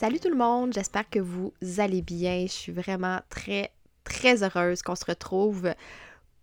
[0.00, 2.46] Salut tout le monde, j'espère que vous allez bien.
[2.46, 3.70] Je suis vraiment très,
[4.02, 5.74] très heureuse qu'on se retrouve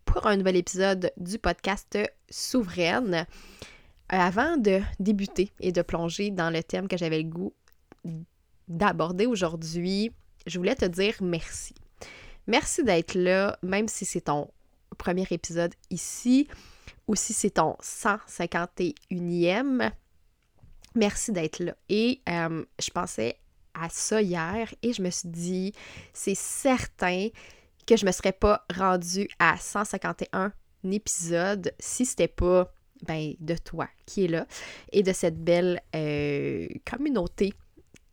[0.05, 1.97] pour un nouvel épisode du podcast
[2.29, 3.15] Souveraine.
[3.15, 3.23] Euh,
[4.09, 7.51] avant de débuter et de plonger dans le thème que j'avais le goût
[8.67, 10.11] d'aborder aujourd'hui,
[10.45, 11.73] je voulais te dire merci.
[12.45, 14.51] Merci d'être là, même si c'est ton
[14.99, 16.47] premier épisode ici
[17.07, 19.91] ou si c'est ton 151e.
[20.93, 21.75] Merci d'être là.
[21.89, 23.39] Et euh, je pensais
[23.79, 25.73] à ça hier et je me suis dit,
[26.13, 27.29] c'est certain
[27.85, 30.51] que je me serais pas rendue à 151
[30.91, 32.71] épisodes si c'était pas
[33.05, 34.45] ben, de toi qui est là
[34.91, 37.53] et de cette belle euh, communauté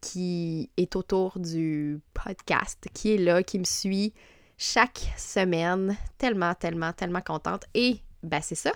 [0.01, 4.13] qui est autour du podcast, qui est là, qui me suit
[4.59, 5.97] chaque semaine.
[6.19, 7.65] Tellement, tellement, tellement contente.
[7.73, 8.73] Et ben c'est ça,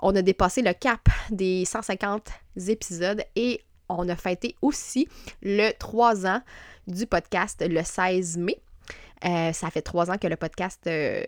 [0.00, 2.28] on a dépassé le cap des 150
[2.68, 5.08] épisodes et on a fêté aussi
[5.42, 6.42] le 3 ans
[6.86, 8.60] du podcast le 16 mai.
[9.24, 11.24] Euh, ça fait trois ans que le podcast euh,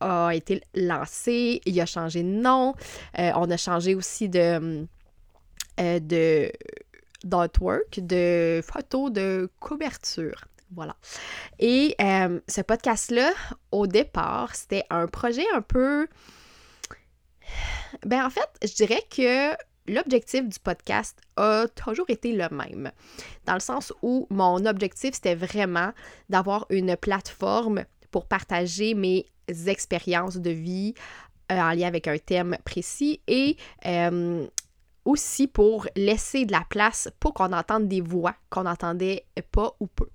[0.00, 2.74] a été lancé, il a changé de nom,
[3.18, 4.86] euh, on a changé aussi de,
[5.78, 6.52] de
[7.24, 10.44] d'artwork, de photos de couverture.
[10.74, 10.96] Voilà.
[11.58, 13.32] Et ce podcast-là,
[13.70, 16.08] au départ, c'était un projet un peu...
[18.04, 19.54] Ben en fait, je dirais que
[19.86, 22.90] l'objectif du podcast a toujours été le même.
[23.46, 25.92] Dans le sens où mon objectif, c'était vraiment
[26.28, 29.26] d'avoir une plateforme pour partager mes
[29.66, 30.94] expériences de vie
[31.52, 33.56] euh, en lien avec un thème précis et
[33.86, 34.46] euh,
[35.04, 39.86] aussi pour laisser de la place pour qu'on entende des voix qu'on n'entendait pas ou
[39.86, 40.08] peu.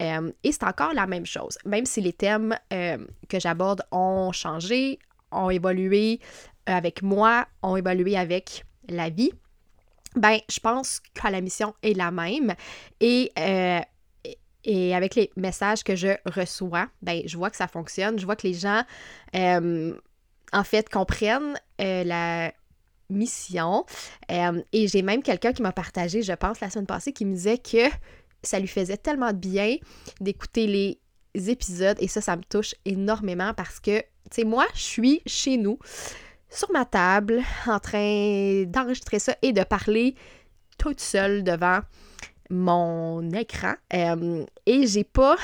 [0.00, 4.98] Euh, et c'est encore la même chose, même si les thèmes que j'aborde ont changé,
[5.30, 6.20] ont évolué
[6.64, 9.32] avec moi, ont évolué avec la vie,
[10.16, 12.54] ben, je pense que la mission est la même.
[13.00, 13.80] Et, euh,
[14.64, 18.18] et avec les messages que je reçois, ben, je vois que ça fonctionne.
[18.18, 18.82] Je vois que les gens,
[19.34, 19.94] euh,
[20.52, 22.52] en fait, comprennent euh, la
[23.08, 23.84] mission.
[24.30, 27.58] et j'ai même quelqu'un qui m'a partagé, je pense, la semaine passée, qui me disait
[27.58, 27.90] que
[28.42, 29.76] ça lui faisait tellement de bien
[30.20, 31.96] d'écouter les épisodes.
[32.00, 35.78] Et ça, ça me touche énormément parce que, tu sais, moi, je suis chez nous
[36.52, 40.14] sur ma table en train d'enregistrer ça et de parler
[40.78, 41.80] toute seule devant
[42.50, 43.74] mon écran.
[43.94, 45.36] Euh, et j'ai pas,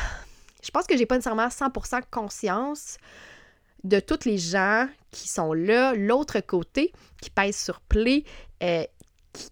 [0.62, 2.98] je pense que j'ai pas nécessairement 100% conscience
[3.84, 6.92] de tous les gens qui sont là, l'autre côté,
[7.22, 8.24] qui pèsent sur play,
[8.62, 8.84] euh,
[9.32, 9.48] qui,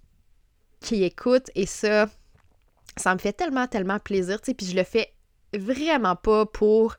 [0.81, 1.51] qui écoutent.
[1.55, 2.09] Et ça,
[2.97, 4.41] ça me fait tellement, tellement plaisir.
[4.43, 5.15] Puis je le fais
[5.55, 6.97] vraiment pas pour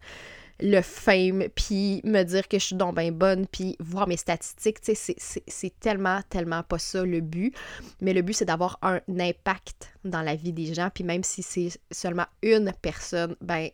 [0.60, 4.82] le fame, puis me dire que je suis donc bien bonne, puis voir mes statistiques,
[4.82, 5.16] tu sais,
[5.48, 7.54] c'est tellement, tellement pas ça le but.
[8.02, 11.44] Mais le but, c'est d'avoir un impact dans la vie des gens, puis même si
[11.44, 13.70] c'est seulement une personne, ben,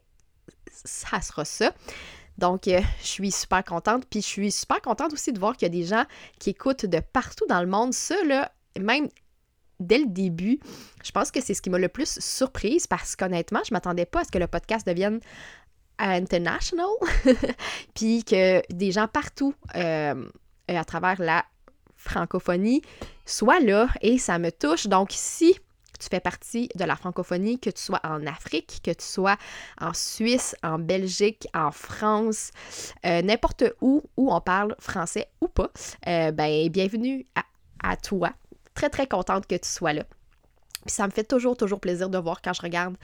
[0.71, 1.71] ça sera ça.
[2.38, 4.05] Donc, euh, je suis super contente.
[4.09, 6.03] Puis, je suis super contente aussi de voir qu'il y a des gens
[6.39, 7.94] qui écoutent de partout dans le monde.
[7.94, 9.07] Ça, là, même
[9.79, 10.59] dès le début,
[11.03, 14.21] je pense que c'est ce qui m'a le plus surprise parce qu'honnêtement, je m'attendais pas
[14.21, 15.19] à ce que le podcast devienne
[16.00, 16.88] international,
[17.95, 20.25] puis que des gens partout euh,
[20.68, 21.45] à travers la
[21.95, 22.81] francophonie
[23.25, 24.88] soient là et ça me touche.
[24.88, 25.56] Donc si
[26.00, 29.38] tu fais partie de la francophonie, que tu sois en Afrique, que tu sois
[29.80, 32.51] en Suisse, en Belgique, en France,
[33.06, 35.69] euh, n'importe où où on parle français ou pas,
[36.07, 37.44] euh, ben bienvenue à,
[37.92, 38.31] à toi.
[38.74, 40.04] Très très contente que tu sois là.
[40.86, 42.98] Puis ça me fait toujours, toujours plaisir de voir quand je regarde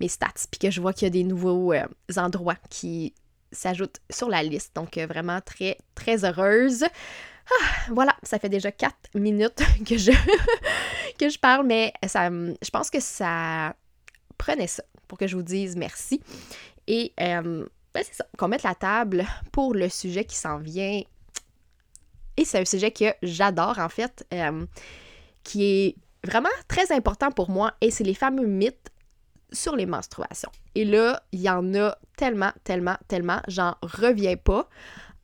[0.00, 3.14] mes stats, puis que je vois qu'il y a des nouveaux euh, endroits qui
[3.52, 4.74] s'ajoutent sur la liste.
[4.74, 6.84] Donc, euh, vraiment très, très heureuse.
[6.84, 10.12] Ah, voilà, ça fait déjà quatre minutes que je,
[11.18, 13.74] que je parle, mais ça, je pense que ça
[14.38, 16.20] prenez ça pour que je vous dise merci.
[16.86, 21.00] Et euh, ben, c'est ça, qu'on mette la table pour le sujet qui s'en vient.
[22.36, 24.26] Et c'est un sujet que j'adore en fait,
[25.42, 28.90] qui est vraiment très important pour moi et c'est les fameux mythes
[29.52, 30.50] sur les menstruations.
[30.74, 34.68] Et là, il y en a tellement, tellement, tellement, j'en reviens pas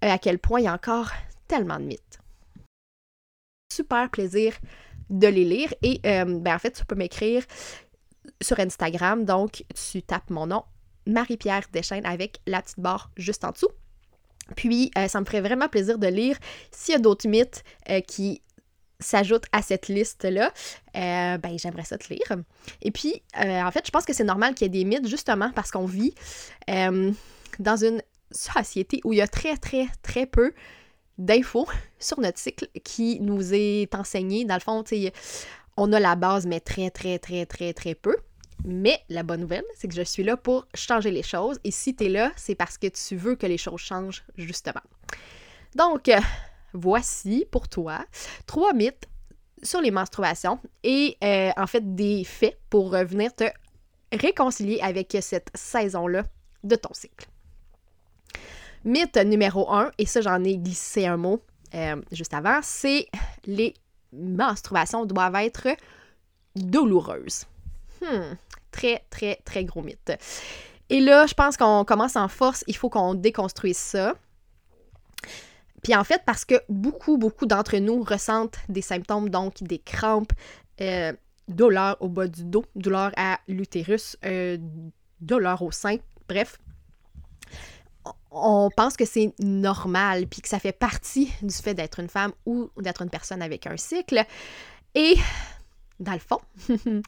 [0.04, 1.10] euh, à quel point il y a encore
[1.48, 2.18] tellement de mythes.
[3.72, 4.54] Super plaisir
[5.10, 7.44] de les lire et ben en fait, tu peux m'écrire
[8.40, 9.24] sur Instagram.
[9.24, 10.64] Donc, tu tapes mon nom,
[11.06, 13.70] Marie-Pierre Deschaines, avec la petite barre juste en dessous.
[14.56, 16.36] Puis, euh, ça me ferait vraiment plaisir de lire
[16.70, 18.42] s'il y a d'autres mythes euh, qui
[19.02, 20.52] s'ajoutent à cette liste-là.
[20.96, 22.36] Euh, ben, j'aimerais ça te lire.
[22.80, 25.50] Et puis, en fait, je pense que c'est normal qu'il y ait des mythes, justement,
[25.54, 26.14] parce qu'on vit
[26.68, 30.52] dans une société où il y a très, très, très peu
[31.18, 31.68] d'infos
[31.98, 34.44] sur notre cycle qui nous est enseigné.
[34.44, 34.84] Dans le fond,
[35.76, 38.16] on a la base, mais très, très, très, très, très peu.
[38.64, 41.58] Mais la bonne nouvelle, c'est que je suis là pour changer les choses.
[41.64, 44.82] Et si tu es là, c'est parce que tu veux que les choses changent, justement.
[45.74, 46.20] Donc, euh,
[46.72, 48.04] voici pour toi
[48.46, 49.08] trois mythes
[49.62, 53.44] sur les menstruations et euh, en fait des faits pour venir te
[54.12, 56.24] réconcilier avec cette saison-là
[56.64, 57.26] de ton cycle.
[58.84, 61.40] Mythe numéro un, et ça j'en ai glissé un mot
[61.74, 63.06] euh, juste avant, c'est
[63.46, 63.74] les
[64.12, 65.68] menstruations doivent être
[66.54, 67.46] douloureuses.
[68.02, 68.34] Hmm,
[68.70, 70.12] très, très, très gros mythe.
[70.90, 74.14] Et là, je pense qu'on commence en force, il faut qu'on déconstruise ça.
[75.82, 80.32] Puis en fait, parce que beaucoup, beaucoup d'entre nous ressentent des symptômes, donc des crampes,
[80.80, 81.12] euh,
[81.48, 84.58] douleurs au bas du dos, douleurs à l'utérus, euh,
[85.20, 85.96] douleurs au sein,
[86.28, 86.58] bref,
[88.30, 92.32] on pense que c'est normal, puis que ça fait partie du fait d'être une femme
[92.46, 94.24] ou d'être une personne avec un cycle.
[94.94, 95.16] Et
[96.00, 96.40] dans le fond,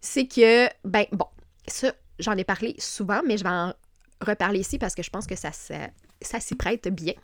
[0.00, 1.26] c'est que, ben bon,
[1.66, 3.74] ça, j'en ai parlé souvent, mais je vais en
[4.20, 7.14] reparler ici parce que je pense que ça, ça, s'y prête bien.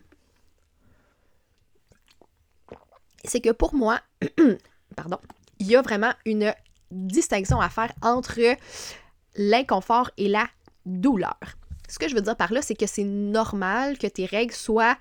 [3.26, 4.00] C'est que pour moi,
[4.96, 5.19] pardon,
[5.58, 6.55] il y a vraiment une
[6.90, 8.56] distinction à faire entre
[9.37, 10.46] l'inconfort et la
[10.84, 11.38] douleur.
[11.88, 14.96] Ce que je veux dire par là, c'est que c'est normal que tes règles soient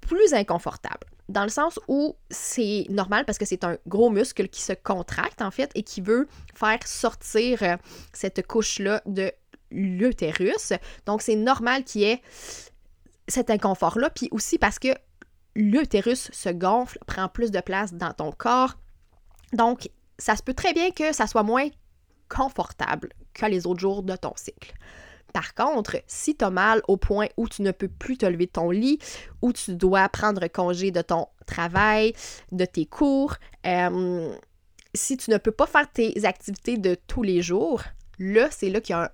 [0.00, 1.06] plus inconfortables.
[1.28, 5.42] Dans le sens où c'est normal parce que c'est un gros muscle qui se contracte
[5.42, 7.76] en fait et qui veut faire sortir euh,
[8.12, 9.32] cette couche-là de
[9.72, 10.72] l'utérus.
[11.04, 12.22] Donc c'est normal qu'il y ait
[13.26, 14.10] cet inconfort-là.
[14.10, 14.88] Puis aussi parce que
[15.56, 18.74] l'utérus se gonfle, prend plus de place dans ton corps.
[19.52, 21.68] Donc ça se peut très bien que ça soit moins
[22.28, 24.74] confortable que les autres jours de ton cycle.
[25.32, 28.46] Par contre, si tu as mal au point où tu ne peux plus te lever
[28.46, 28.98] de ton lit,
[29.42, 32.14] où tu dois prendre congé de ton travail,
[32.52, 33.34] de tes cours,
[33.66, 34.34] euh,
[34.94, 37.82] si tu ne peux pas faire tes activités de tous les jours,
[38.18, 39.10] là, c'est là qu'il y a un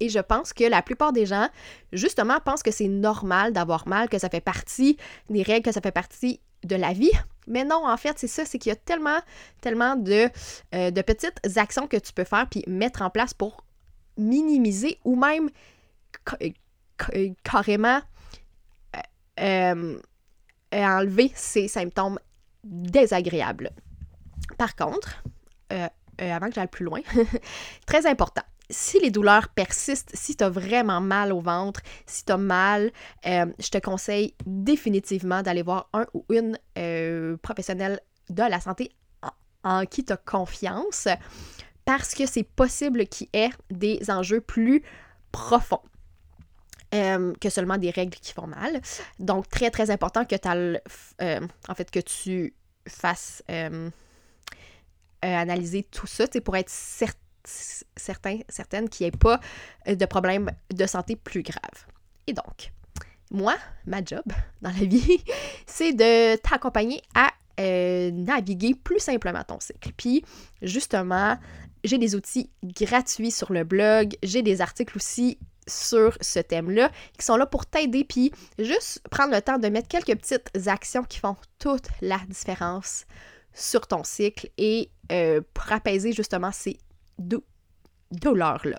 [0.00, 1.48] Et je pense que la plupart des gens,
[1.92, 4.96] justement, pensent que c'est normal d'avoir mal, que ça fait partie
[5.28, 7.12] des règles, que ça fait partie de la vie.
[7.46, 9.18] Mais non, en fait, c'est ça, c'est qu'il y a tellement,
[9.60, 10.28] tellement de,
[10.74, 13.64] euh, de petites actions que tu peux faire puis mettre en place pour
[14.16, 15.50] minimiser ou même
[17.14, 18.00] euh, carrément
[18.94, 19.00] euh,
[19.40, 19.98] euh,
[20.72, 22.18] enlever ces symptômes
[22.62, 23.70] désagréables.
[24.58, 25.22] Par contre,
[26.18, 27.00] avant que j'aille plus loin,
[27.86, 32.32] très important, si les douleurs persistent, si tu as vraiment mal au ventre, si tu
[32.32, 32.90] as mal,
[33.24, 36.58] je te conseille définitivement d'aller voir un ou une
[37.42, 38.90] professionnelle de la santé
[39.64, 41.08] en qui tu as confiance
[41.84, 44.82] parce que c'est possible qu'il y ait des enjeux plus
[45.32, 45.82] profonds.
[46.92, 48.80] Euh, que seulement des règles qui font mal.
[49.20, 50.34] Donc, très, très important que,
[51.22, 52.52] euh, en fait, que tu
[52.88, 53.90] fasses euh,
[55.22, 59.40] analyser tout ça pour être certain, certaine qu'il n'y ait pas
[59.86, 61.86] de problème de santé plus grave.
[62.26, 62.72] Et donc,
[63.30, 63.56] moi,
[63.86, 64.24] ma job
[64.62, 65.22] dans la vie,
[65.66, 67.32] c'est de t'accompagner à
[68.12, 69.92] naviguer plus simplement ton cycle.
[69.96, 70.24] Puis,
[70.62, 71.36] justement,
[71.84, 77.24] j'ai des outils gratuits sur le blog, j'ai des articles aussi sur ce thème-là qui
[77.24, 81.18] sont là pour t'aider, puis juste prendre le temps de mettre quelques petites actions qui
[81.18, 83.04] font toute la différence
[83.52, 86.78] sur ton cycle et euh, pour apaiser justement ces
[88.10, 88.78] douleurs-là.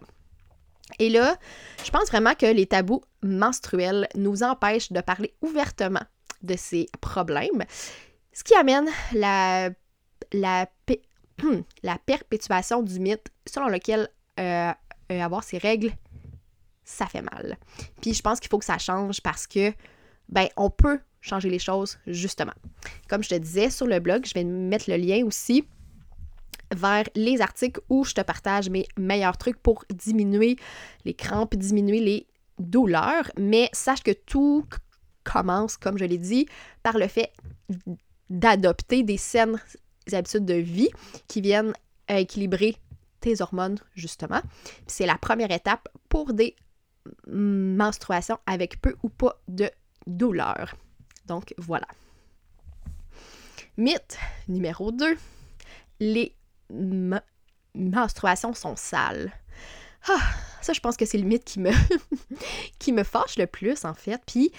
[0.99, 1.37] Et là,
[1.83, 6.03] je pense vraiment que les tabous menstruels nous empêchent de parler ouvertement
[6.43, 7.63] de ces problèmes,
[8.33, 9.69] ce qui amène la,
[10.33, 10.67] la
[11.83, 14.07] la perpétuation du mythe selon lequel
[14.39, 14.71] euh,
[15.11, 15.91] euh, avoir ses règles,
[16.83, 17.57] ça fait mal.
[18.01, 19.73] Puis je pense qu'il faut que ça change parce que,
[20.29, 22.53] ben, on peut changer les choses, justement.
[23.07, 25.65] Comme je te disais sur le blog, je vais mettre le lien aussi.
[26.75, 30.57] Vers les articles où je te partage mes meilleurs trucs pour diminuer
[31.05, 32.27] les crampes, diminuer les
[32.59, 33.31] douleurs.
[33.37, 34.65] Mais sache que tout
[35.23, 36.47] commence, comme je l'ai dit,
[36.83, 37.31] par le fait
[38.29, 39.59] d'adopter des saines
[40.11, 40.89] habitudes de vie
[41.27, 41.73] qui viennent
[42.07, 42.77] équilibrer
[43.19, 44.41] tes hormones, justement.
[44.87, 46.55] C'est la première étape pour des
[47.27, 49.69] menstruations avec peu ou pas de
[50.07, 50.75] douleur.
[51.27, 51.87] Donc voilà.
[53.77, 55.17] Mythe numéro 2.
[55.99, 56.35] Les
[57.75, 59.31] menstruations sont sales.
[60.09, 60.21] Ah,
[60.61, 61.71] ça, je pense que c'est le mythe qui me,
[62.79, 64.51] qui me fâche le plus, en fait, puis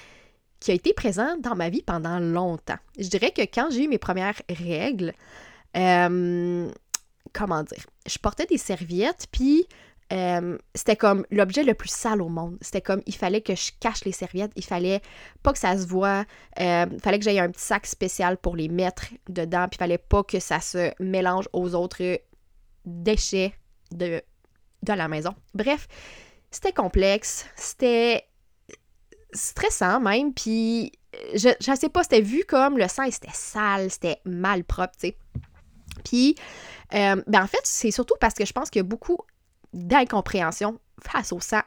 [0.61, 2.79] qui a été présent dans ma vie pendant longtemps.
[2.97, 5.13] Je dirais que quand j'ai eu mes premières règles,
[5.77, 6.71] euh,
[7.33, 9.67] comment dire, je portais des serviettes, puis
[10.13, 12.59] euh, c'était comme l'objet le plus sale au monde.
[12.61, 15.01] C'était comme, il fallait que je cache les serviettes, il fallait
[15.43, 16.25] pas que ça se voit,
[16.61, 19.79] euh, il fallait que j'aie un petit sac spécial pour les mettre dedans, puis il
[19.79, 22.21] fallait pas que ça se mélange aux autres
[22.85, 23.55] déchets
[23.91, 24.23] de,
[24.83, 25.35] de la maison.
[25.55, 25.89] Bref,
[26.51, 28.27] c'était complexe, c'était
[29.33, 30.93] stressant même, puis
[31.35, 35.09] je, je sais pas, c'était vu comme le sang, c'était sale, c'était mal propre, tu
[35.09, 35.17] sais.
[36.05, 36.35] Puis,
[36.95, 39.19] euh, ben en fait, c'est surtout parce que je pense qu'il y a beaucoup
[39.73, 41.63] d'incompréhension face au sang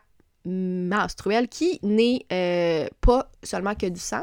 [0.46, 4.22] menstruel qui n'est euh, pas seulement que du sang.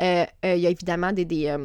[0.00, 1.56] Euh, il y a évidemment des, des,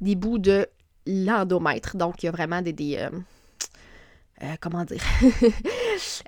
[0.00, 0.66] des bouts de
[1.06, 1.96] l'endomètre.
[1.96, 2.72] Donc, il y a vraiment des.
[2.72, 3.08] des
[4.60, 5.02] comment dire?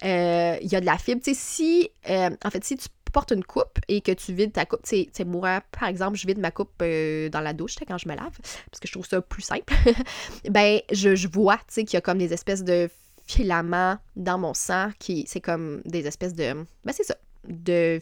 [0.03, 1.21] Il y a de la fibre.
[1.25, 1.91] Si.
[2.07, 5.25] en fait, si tu portes une coupe et que tu vides ta coupe, tu sais,
[5.25, 8.39] moi, par exemple, je vide ma coupe euh, dans la douche quand je me lave,
[8.71, 9.73] parce que je trouve ça plus simple,
[10.51, 12.91] ben, je, vois, tu sais, qu'il y a comme des espèces de
[13.27, 16.53] filaments dans mon sang, qui, c'est comme des espèces de,
[16.85, 17.17] ben, c'est ça,
[17.49, 18.01] de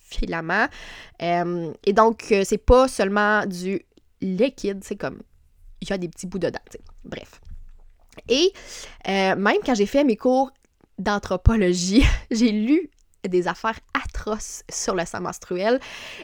[0.00, 0.66] filaments.
[1.22, 3.82] Euh, et donc, euh, c'est pas seulement du
[4.20, 5.22] liquide, c'est comme,
[5.80, 6.84] il y a des petits bouts dedans, tu sais.
[7.04, 7.40] Bref.
[8.28, 8.52] Et
[9.06, 10.50] même quand j'ai fait mes cours
[10.98, 12.90] d'anthropologie, j'ai lu
[13.28, 15.80] des affaires atroces sur le sang menstruel.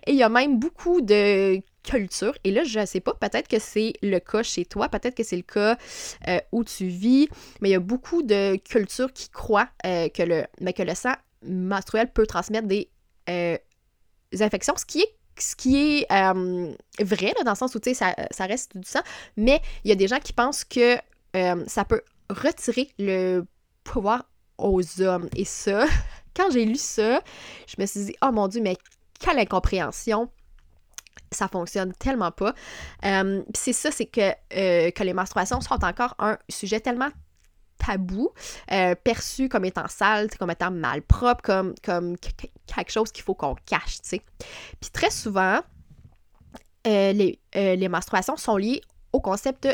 [0.06, 2.34] Et il y a même beaucoup de culture.
[2.44, 5.22] Et là, je ne sais pas, peut-être que c'est le cas chez toi, peut-être que
[5.22, 5.76] c'est le cas
[6.28, 7.28] euh, où tu vis,
[7.60, 10.94] mais il y a beaucoup de cultures qui croient euh, que, le, mais que le
[10.94, 11.14] sang
[11.46, 12.88] menstruel peut transmettre des,
[13.28, 13.56] euh,
[14.40, 16.06] infections, ce qui est
[17.00, 19.02] vrai, dans le sens où, ça, ça, reste du sang,
[19.36, 20.96] mais il y a des gens qui pensent que
[21.66, 23.44] ça peut retirer le
[23.84, 24.24] pouvoir
[24.58, 25.28] aux hommes.
[25.36, 25.84] Et ça,
[26.36, 27.20] quand j'ai lu ça,
[27.66, 28.76] je me suis dit, oh mon Dieu, mais
[29.18, 30.30] quelle incompréhension!
[31.32, 32.54] Ça fonctionne tellement pas.
[33.04, 37.08] Euh, c'est ça, c'est que, euh, que les menstruations sont encore un sujet tellement
[37.78, 38.30] tabou,
[38.70, 43.56] euh, perçu comme étant sale, comme étant malpropre, comme, comme quelque chose qu'il faut qu'on
[43.66, 44.22] cache, tu sais.
[44.80, 45.60] Puis très souvent,
[46.84, 49.68] les, les, menstruations sont liées au concept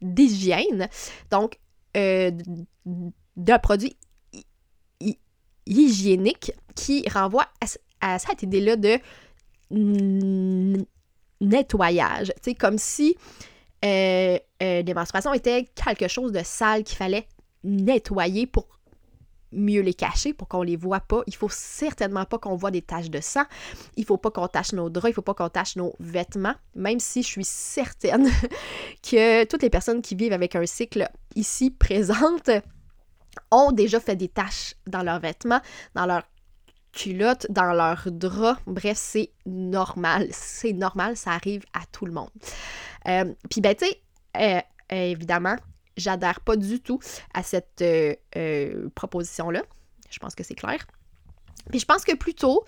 [0.00, 0.88] d'hygiène,
[1.30, 1.58] donc
[1.94, 3.96] d'un produit
[5.66, 7.46] hygiénique qui renvoie
[8.00, 8.98] à, cette idée-là de
[11.40, 12.32] nettoyage.
[12.42, 13.16] C'est comme si
[13.84, 17.26] euh, euh, les menstruations étaient quelque chose de sale qu'il fallait
[17.64, 18.68] nettoyer pour
[19.52, 21.22] mieux les cacher, pour qu'on les voit pas.
[21.26, 23.44] Il faut certainement pas qu'on voit des taches de sang.
[23.96, 27.00] Il faut pas qu'on tache nos draps, il faut pas qu'on tache nos vêtements, même
[27.00, 28.28] si je suis certaine
[29.02, 32.50] que toutes les personnes qui vivent avec un cycle ici présente
[33.50, 35.60] ont déjà fait des taches dans leurs vêtements,
[35.94, 36.24] dans leurs
[36.92, 38.60] culottes, dans leurs draps.
[38.66, 40.28] Bref, c'est normal.
[40.30, 42.30] C'est normal, ça arrive à tout le monde.
[43.08, 44.00] Euh, puis, ben, tu sais,
[44.36, 45.56] euh, évidemment,
[45.96, 47.00] j'adhère pas du tout
[47.34, 49.62] à cette euh, proposition-là.
[50.10, 50.86] Je pense que c'est clair.
[51.70, 52.64] Puis je pense que plutôt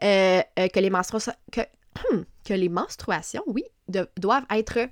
[0.00, 1.60] que les menstruations, que,
[2.44, 3.62] que les menstruations, oui,
[4.16, 4.88] doivent être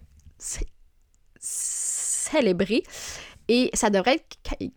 [1.40, 2.82] célébrées
[3.48, 4.72] et ça devrait être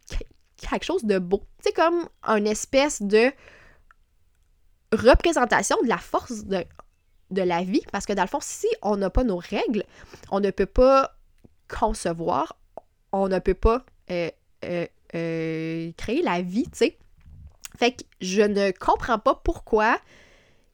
[0.57, 1.43] quelque chose de beau.
[1.59, 3.31] C'est comme une espèce de
[4.91, 6.63] représentation de la force de,
[7.31, 7.83] de la vie.
[7.91, 9.83] Parce que dans le fond, si on n'a pas nos règles,
[10.31, 11.15] on ne peut pas
[11.67, 12.57] concevoir,
[13.11, 14.29] on ne peut pas euh,
[14.65, 16.97] euh, euh, créer la vie, tu sais.
[17.77, 19.99] Fait que je ne comprends pas pourquoi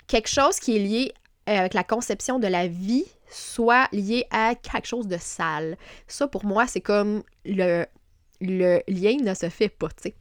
[0.08, 1.14] quelque chose qui est lié
[1.46, 5.78] avec la conception de la vie soit lié à quelque chose de sale.
[6.08, 7.86] Ça, pour moi, c'est comme le
[8.42, 10.16] le lien ne se fait pas, tu sais.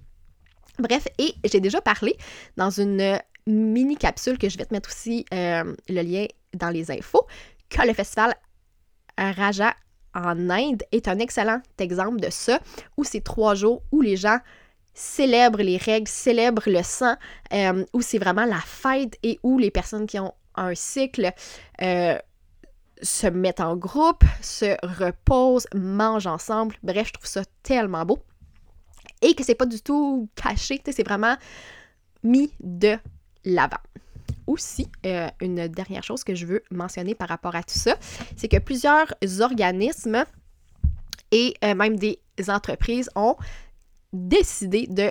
[0.79, 2.17] Bref, et j'ai déjà parlé
[2.57, 6.91] dans une mini capsule que je vais te mettre aussi euh, le lien dans les
[6.91, 7.27] infos,
[7.69, 8.35] que le festival
[9.17, 9.75] Raja
[10.15, 12.61] en Inde est un excellent exemple de ça,
[12.97, 14.39] où c'est trois jours où les gens
[14.95, 17.17] célèbrent les règles, célèbrent le sang,
[17.53, 21.33] euh, où c'est vraiment la fête et où les personnes qui ont un cycle
[21.83, 22.17] euh,
[23.03, 26.77] se mettent en groupe, se reposent, mangent ensemble.
[26.85, 28.19] Bref, je trouve ça tellement beau.
[29.21, 31.37] Et que c'est pas du tout caché, c'est vraiment
[32.23, 32.97] mis de
[33.45, 33.79] l'avant.
[34.47, 37.97] Aussi, euh, une dernière chose que je veux mentionner par rapport à tout ça,
[38.37, 40.25] c'est que plusieurs organismes
[41.31, 43.37] et euh, même des entreprises ont
[44.13, 45.11] décidé de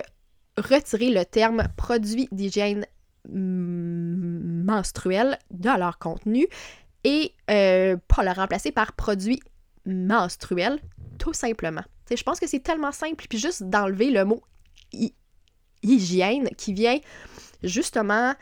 [0.56, 2.86] retirer le terme produit d'hygiène
[3.28, 6.46] menstruel de leur contenu
[7.04, 9.40] et euh, pas le remplacer par produit
[9.86, 10.78] menstruel,
[11.18, 11.82] tout simplement.
[12.10, 14.42] je pense que c'est tellement simple, puis juste d'enlever le mot
[15.82, 16.98] hygiène qui vient
[17.66, 18.34] justement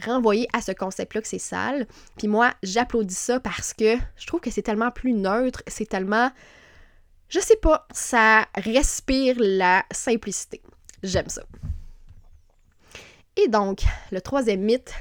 [0.00, 1.86] renvoyer à ce concept-là que c'est sale.
[2.16, 6.30] Puis moi, j'applaudis ça parce que je trouve que c'est tellement plus neutre, c'est tellement...
[7.28, 10.62] Je sais pas, ça respire la simplicité.
[11.02, 11.42] J'aime ça.
[13.36, 14.92] Et donc, le troisième mythe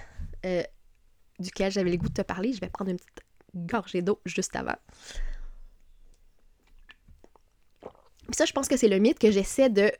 [0.45, 0.63] euh,
[1.39, 3.21] duquel j'avais le goût de te parler, je vais prendre une petite
[3.53, 4.75] gorgée d'eau juste avant.
[8.31, 9.91] Ça, je pense que c'est le mythe que j'essaie de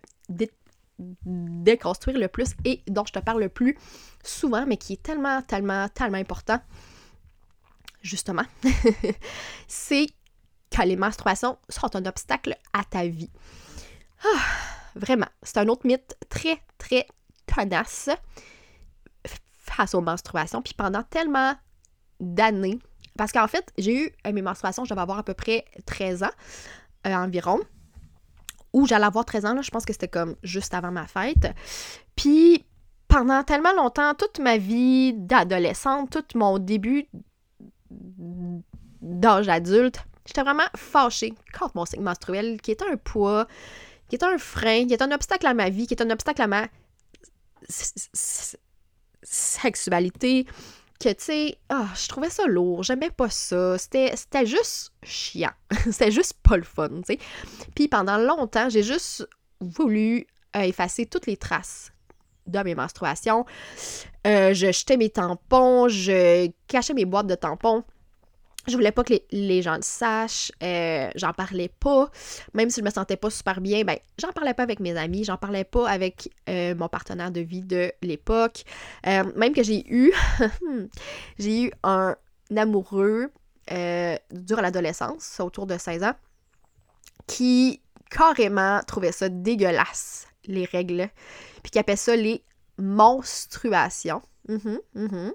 [1.26, 3.78] déconstruire le plus et dont je te parle le plus
[4.24, 6.60] souvent, mais qui est tellement, tellement, tellement important,
[8.02, 8.46] justement,
[9.68, 10.08] c'est
[10.70, 13.30] que les menstruations sont un obstacle à ta vie.
[14.24, 14.42] Ah,
[14.96, 17.08] vraiment, c'est un autre mythe très, très
[17.46, 18.10] tenace
[19.26, 20.62] face aux menstruations.
[20.62, 21.56] Puis pendant tellement
[22.20, 22.80] d'années,
[23.18, 26.24] parce qu'en fait, j'ai eu euh, mes menstruations, je devais avoir à peu près 13
[26.24, 26.32] ans
[27.08, 27.60] euh, environ
[28.74, 31.54] où j'allais avoir 13 ans, là, je pense que c'était comme juste avant ma fête.
[32.16, 32.66] Puis
[33.08, 37.08] pendant tellement longtemps, toute ma vie d'adolescente, tout mon début
[39.02, 43.48] d'âge adulte, j'étais vraiment fâchée contre mon cycle menstruel, qui était un poids,
[44.08, 46.42] qui était un frein, qui était un obstacle à ma vie, qui était un obstacle
[46.42, 46.68] à ma
[49.24, 50.46] sexualité,
[51.10, 55.52] tu sais, ah, je trouvais ça lourd, j'aimais pas ça, c'était juste chiant,
[55.92, 57.18] c'était juste pas le fun, tu.
[57.76, 59.28] Puis pendant longtemps, j'ai juste
[59.60, 61.92] voulu euh, effacer toutes les traces
[62.48, 63.46] de mes menstruations.
[64.28, 67.84] Euh, je jetais mes tampons, je cachais mes boîtes de tampons
[68.68, 72.10] je voulais pas que les, gens le sachent, euh, j'en parlais pas,
[72.54, 75.24] même si je me sentais pas super bien, ben j'en parlais pas avec mes amis,
[75.24, 78.64] j'en parlais pas avec euh, mon partenaire de vie de l'époque,
[79.08, 80.14] euh, même que j'ai eu,
[81.40, 82.16] j'ai eu un
[82.56, 83.32] amoureux
[84.32, 86.16] durant l'adolescence, autour de 16 ans,
[87.26, 91.10] qui carrément trouvait ça dégueulasse, les règles,
[91.64, 92.44] puis qui appelait ça les
[92.78, 94.22] menstruations.
[94.48, 95.30] Mm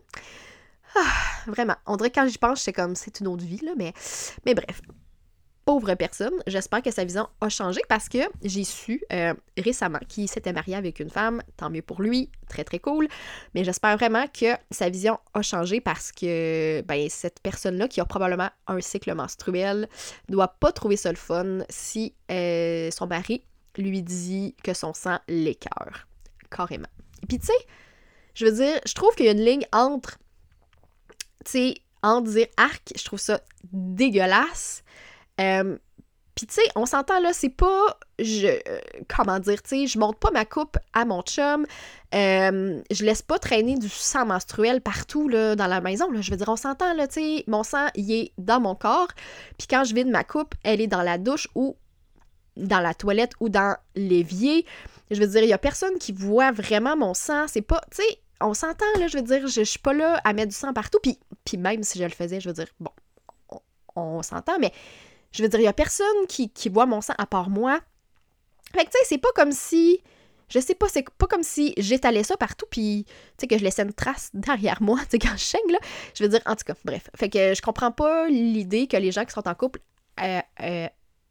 [0.95, 1.77] ah, vraiment.
[1.87, 3.93] On dirait que quand j'y pense, c'est comme c'est une autre vie, là, mais,
[4.55, 4.83] bref.
[5.65, 10.29] Pauvre personne, j'espère que sa vision a changé parce que j'ai su euh, récemment qu'il
[10.29, 13.09] s'était marié avec une femme, tant mieux pour lui, très très cool,
[13.53, 18.05] mais j'espère vraiment que sa vision a changé parce que ben, cette personne-là qui a
[18.05, 19.89] probablement un cycle menstruel
[20.29, 23.43] doit pas trouver ça le fun si euh, son mari
[23.77, 26.07] lui dit que son sang l'écœure,
[26.49, 26.87] carrément.
[27.25, 27.67] Et puis tu sais,
[28.35, 30.19] je veux dire, je trouve qu'il y a une ligne entre
[31.47, 33.41] tu sais, en dire arc, je trouve ça
[33.73, 34.83] dégueulasse.
[35.41, 35.79] Euh,
[36.35, 38.79] puis tu sais, on s'entend là, c'est pas, je, euh,
[39.09, 41.67] comment dire, tu sais, je monte pas ma coupe à mon chum,
[42.15, 46.37] euh, je laisse pas traîner du sang menstruel partout là, dans la maison, je veux
[46.37, 49.09] dire, on s'entend là, tu sais, mon sang, il est dans mon corps,
[49.57, 51.77] puis quand je vide ma coupe, elle est dans la douche ou
[52.57, 54.67] dans la toilette ou dans l'évier.
[55.11, 58.03] Je veux dire, il y a personne qui voit vraiment mon sang, c'est pas, tu
[58.03, 60.73] sais, on s'entend, là, je veux dire, je, suis pas là à mettre du sang
[60.73, 62.91] partout, puis, puis même si je le faisais, je veux dire, bon,
[63.95, 64.73] on, s'entend, mais
[65.33, 67.81] je veux dire, il y a personne qui, voit mon sang à part moi.
[68.75, 70.03] Fait que, tu sais, c'est pas comme si,
[70.49, 73.65] je sais pas, c'est pas comme si j'étalais ça partout, puis, tu sais, que je
[73.65, 75.79] laissais une trace derrière moi, tu sais, quand je chaîne, là,
[76.15, 77.09] je veux dire, en tout cas, bref.
[77.15, 79.81] Fait que je comprends pas l'idée que les gens qui sont en couple,
[80.21, 80.89] euh, euh,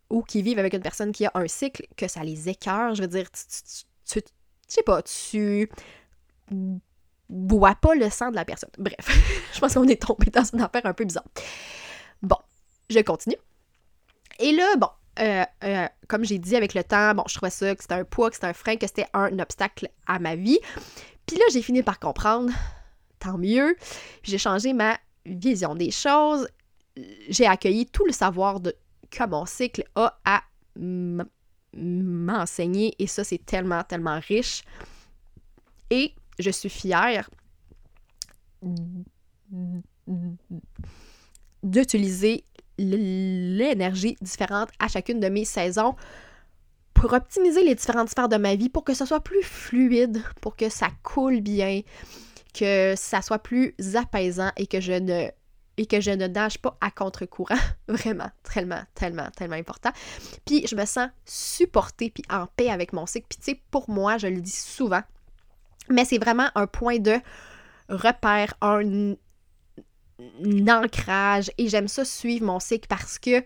[0.10, 3.02] ou qui vivent avec une personne qui a un cycle, que ça les écœure, je
[3.02, 4.32] veux dire, tu, tu,
[4.68, 5.70] sais pas, tu
[7.30, 8.70] bois pas le sang de la personne.
[8.78, 11.26] Bref, je pense qu'on est tombé dans une affaire un peu bizarre.
[12.22, 12.38] Bon,
[12.90, 13.38] je continue.
[14.40, 17.74] Et là, bon, euh, euh, comme j'ai dit avec le temps, bon, je trouvais ça
[17.76, 20.60] que c'était un poids, que c'était un frein, que c'était un obstacle à ma vie.
[21.26, 22.52] Puis là, j'ai fini par comprendre,
[23.20, 23.76] tant mieux.
[24.24, 26.48] J'ai changé ma vision des choses.
[27.30, 28.60] J'ai accueilli tout le savoir
[29.10, 30.44] que mon cycle a à
[31.76, 32.96] m'enseigner.
[33.00, 34.64] Et ça, c'est tellement, tellement riche.
[35.90, 37.30] Et je suis fière
[41.64, 42.44] d'utiliser
[42.78, 45.96] l'énergie différente à chacune de mes saisons
[46.94, 50.56] pour optimiser les différentes sphères de ma vie, pour que ce soit plus fluide, pour
[50.56, 51.82] que ça coule bien,
[52.54, 55.30] que ça soit plus apaisant et que je ne
[55.78, 57.58] et que je ne nage pas à contre-courant.
[57.90, 59.92] Vraiment, tellement, tellement, tellement important.
[60.46, 63.28] Puis je me sens supportée puis en paix avec mon cycle.
[63.30, 65.02] Puis tu sais, pour moi, je le dis souvent,
[65.90, 67.18] mais c'est vraiment un point de
[67.90, 69.16] repère, un,
[70.70, 71.52] ancrage.
[71.58, 73.44] Et j'aime ça suivre mon cycle parce que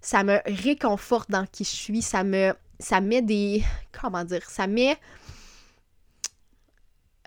[0.00, 2.02] ça me réconforte dans qui je suis.
[2.02, 2.54] Ça me.
[2.78, 3.62] Ça met des.
[3.92, 4.48] Comment dire?
[4.48, 4.96] Ça met.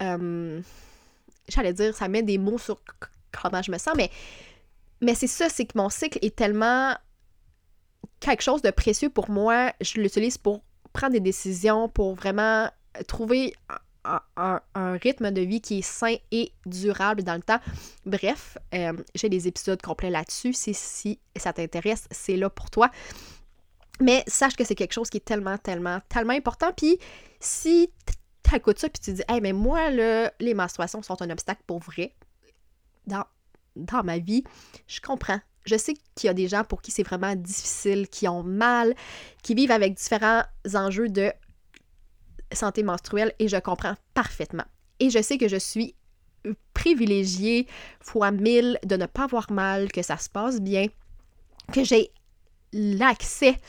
[0.02, 0.62] Euh,
[1.48, 2.80] j'allais dire, ça met des mots sur
[3.32, 4.10] comment je me sens, mais,
[5.02, 6.96] mais c'est ça, c'est que mon cycle est tellement
[8.20, 9.72] quelque chose de précieux pour moi.
[9.82, 10.64] Je l'utilise pour
[10.94, 12.70] prendre des décisions, pour vraiment
[13.08, 13.54] trouver
[14.06, 17.60] un, rythme de vie qui est sain et durable dans le temps.
[18.06, 20.54] Bref, euh, j'ai des épisodes complets là-dessus.
[20.54, 22.90] Si, ça t'intéresse, c'est là pour toi.
[24.00, 26.72] Mais sache que c'est quelque chose qui est tellement, tellement, tellement important.
[26.76, 26.98] Puis
[27.40, 27.92] si
[28.44, 32.14] t'écoutes ça puis tu dis, hey, mais moi, les menstruations sont un obstacle pour vrai
[33.08, 33.26] dans,
[33.76, 34.44] dans ma vie,
[34.88, 35.40] je comprends.
[35.66, 38.94] Je sais qu'il y a des gens pour qui c'est vraiment difficile, qui ont mal,
[39.44, 41.32] qui vivent avec différents enjeux de
[42.54, 44.66] santé menstruelle et je comprends parfaitement.
[45.00, 45.96] Et je sais que je suis
[46.74, 47.68] privilégiée
[48.00, 50.88] fois mille de ne pas avoir mal, que ça se passe bien,
[51.72, 52.12] que j'ai
[52.74, 53.60] l'accès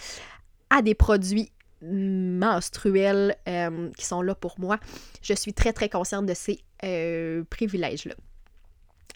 [0.71, 1.51] à des produits
[1.83, 4.79] menstruels euh, qui sont là pour moi.
[5.23, 8.15] Je suis très très consciente de ces euh, privilèges-là.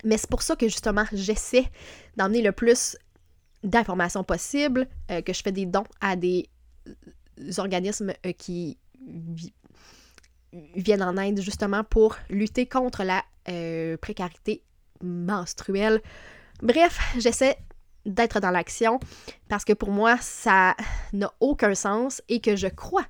[0.04, 1.66] Mais c'est pour ça que justement j'essaie
[2.16, 2.96] d'emmener le plus
[3.64, 6.48] d'informations possible, euh, que je fais des dons à des
[7.56, 8.76] organismes qui
[10.74, 13.24] viennent en aide justement pour lutter contre la
[14.00, 14.62] précarité
[15.02, 16.02] menstruelle.
[16.62, 17.56] Bref, j'essaie
[18.04, 19.00] d'être dans l'action
[19.48, 20.74] parce que pour moi, ça
[21.12, 23.06] n'a aucun sens et que je crois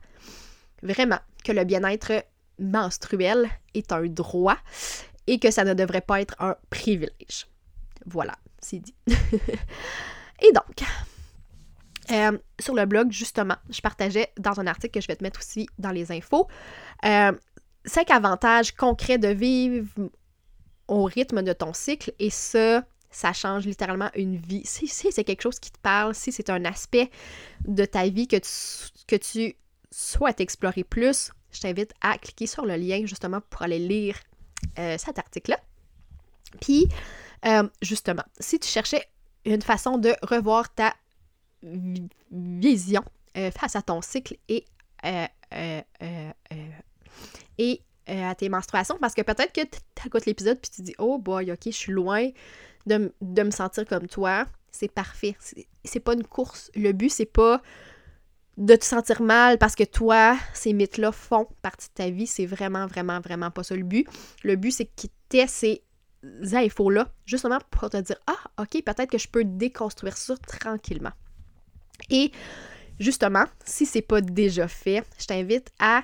[0.83, 2.25] vraiment que le bien-être
[2.59, 4.59] menstruel est un droit
[5.27, 7.47] et que ça ne devrait pas être un privilège.
[8.07, 8.95] Voilà, c'est dit.
[9.07, 10.83] et donc,
[12.11, 15.41] euh, sur le blog, justement, je partageais dans un article que je vais te mettre
[15.41, 16.49] aussi dans les infos,
[17.05, 17.33] euh,
[17.85, 19.87] cinq avantages concrets de vivre
[20.87, 24.63] au rythme de ton cycle et ça, ça change littéralement une vie.
[24.65, 27.11] Si, c'est quelque chose qui te parle, si c'est un aspect
[27.67, 28.37] de ta vie que
[29.17, 29.57] tu,
[29.91, 34.17] souhaites explorer plus, je t'invite à cliquer sur le lien justement pour aller lire
[34.79, 35.59] euh, cet article-là.
[36.61, 36.89] Puis,
[37.83, 39.07] justement, si tu cherchais
[39.45, 40.95] une façon de revoir ta
[42.31, 43.05] vision
[43.37, 44.65] euh, face à ton cycle et,
[47.59, 51.19] et à tes menstruations, parce que peut-être que tu écoutes l'épisode puis tu dis Oh
[51.19, 52.31] boy, ok, je suis loin
[52.89, 55.37] de, me sentir comme toi, c'est parfait.
[55.85, 56.71] C'est pas une course.
[56.75, 57.63] Le but, c'est pas
[58.57, 62.27] de te sentir mal parce que toi, ces mythes-là font partie de ta vie.
[62.27, 64.07] C'est vraiment, vraiment, vraiment pas ça le but.
[64.43, 65.83] Le but, c'est tu ces
[66.53, 71.13] infos-là, justement pour te dire Ah, ok, peut-être que je peux déconstruire ça tranquillement.
[72.11, 72.33] Et
[72.99, 76.03] justement, si c'est pas déjà fait, je t'invite à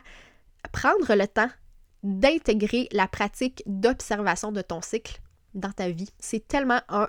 [0.73, 1.51] prendre le temps
[2.03, 5.21] d'intégrer la pratique d'observation de ton cycle
[5.55, 6.11] dans ta vie.
[6.19, 7.09] C'est tellement un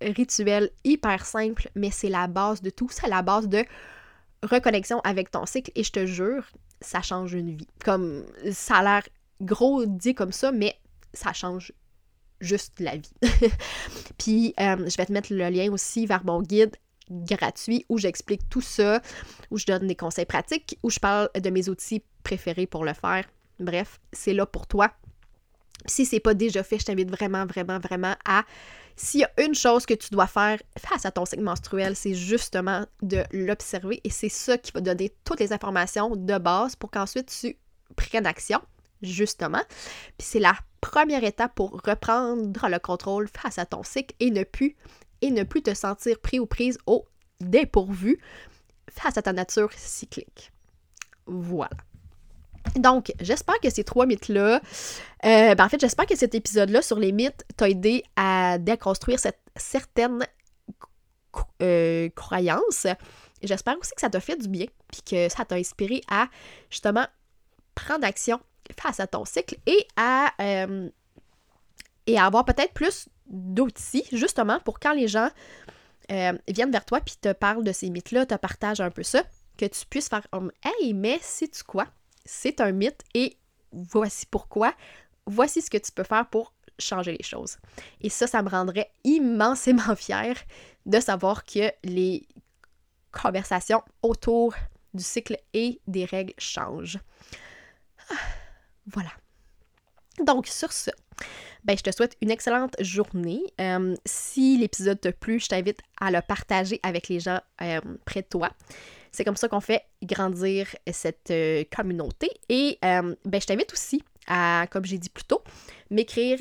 [0.00, 2.88] rituel hyper simple, mais c'est la base de tout.
[2.90, 3.64] C'est la base de
[4.42, 6.44] reconnexion avec ton cycle et je te jure,
[6.80, 7.68] ça change une vie.
[7.84, 9.08] Comme ça a l'air
[9.40, 10.76] gros dit comme ça, mais
[11.12, 11.72] ça change
[12.40, 13.12] juste la vie.
[14.18, 16.76] Puis euh, je vais te mettre le lien aussi vers mon guide
[17.10, 19.00] gratuit où j'explique tout ça,
[19.50, 22.92] où je donne des conseils pratiques, où je parle de mes outils préférés pour le
[22.92, 23.24] faire.
[23.60, 24.92] Bref, c'est là pour toi.
[25.86, 28.44] Si c'est pas déjà fait, je t'invite vraiment, vraiment, vraiment à.
[28.96, 32.14] S'il y a une chose que tu dois faire face à ton cycle menstruel, c'est
[32.14, 36.90] justement de l'observer et c'est ça qui va donner toutes les informations de base pour
[36.90, 37.56] qu'ensuite tu
[37.94, 38.60] prennes action,
[39.00, 39.62] justement.
[40.18, 44.42] Puis c'est la première étape pour reprendre le contrôle face à ton cycle et ne
[44.42, 44.76] plus,
[45.22, 47.04] et ne plus te sentir pris ou prise au
[47.40, 48.20] dépourvu
[48.90, 50.52] face à ta nature cyclique.
[51.26, 51.70] Voilà.
[52.76, 54.60] Donc, j'espère que ces trois mythes-là,
[55.24, 59.18] euh, ben en fait, j'espère que cet épisode-là sur les mythes t'a aidé à déconstruire
[59.18, 60.26] cette certaine
[61.62, 62.86] euh, croyance.
[63.42, 66.28] J'espère aussi que ça t'a fait du bien, puis que ça t'a inspiré à
[66.70, 67.06] justement
[67.74, 68.40] prendre action
[68.78, 70.88] face à ton cycle et à, euh,
[72.06, 75.30] et à avoir peut-être plus d'outils, justement, pour quand les gens
[76.08, 79.22] viennent vers toi puis te parlent de ces mythes-là, te partagent un peu ça,
[79.58, 81.86] que tu puisses faire comme Hey, mais sais-tu quoi?
[82.28, 83.36] c'est un mythe et
[83.72, 84.74] voici pourquoi.
[85.26, 87.56] Voici ce que tu peux faire pour changer les choses.
[88.00, 90.36] Et ça, ça me rendrait immensément fière
[90.86, 92.26] de savoir que les
[93.10, 94.54] conversations autour
[94.94, 96.98] du cycle et des règles changent.
[98.10, 98.14] Ah,
[98.86, 99.10] voilà.
[100.24, 100.90] Donc, sur ce,
[101.64, 103.42] Ben, je te souhaite une excellente journée.
[103.60, 108.22] Euh, si l'épisode te plu, je t'invite à le partager avec les gens euh, près
[108.22, 108.50] de toi.
[109.12, 112.30] C'est comme ça qu'on fait grandir cette euh, communauté.
[112.48, 115.42] Et ben, je t'invite aussi à, comme j'ai dit plus tôt,
[115.90, 116.38] m'écrire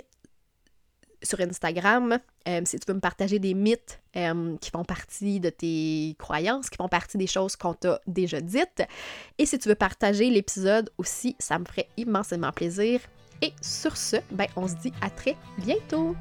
[1.23, 2.19] sur Instagram
[2.63, 6.87] si tu veux me partager des mythes qui font partie de tes croyances, qui font
[6.87, 8.83] partie des choses qu'on t'a déjà dites.
[9.37, 13.01] Et si tu veux partager l'épisode aussi, ça me ferait immensément plaisir.
[13.41, 16.15] Et sur ce, ben, on se dit à très bientôt!